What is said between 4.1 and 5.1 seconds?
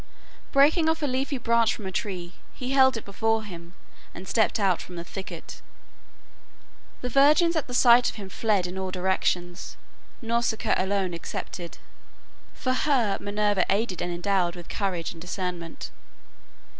and stepped out from the